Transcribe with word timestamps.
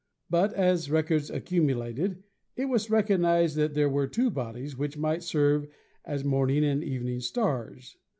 But 0.31 0.51
as 0.55 0.89
records 0.89 1.29
accu 1.29 1.61
mulated 1.63 2.23
it 2.55 2.65
was 2.65 2.89
recognised 2.89 3.55
that 3.57 3.75
there 3.75 3.87
were 3.87 4.07
two 4.07 4.31
bodies 4.31 4.75
which 4.75 4.97
might 4.97 5.21
serve 5.21 5.67
as 6.03 6.23
morning 6.25 6.65
and 6.65 6.83
evening 6.83 7.19
stars. 7.19 7.97